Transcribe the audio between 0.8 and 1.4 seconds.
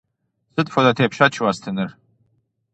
тепщэч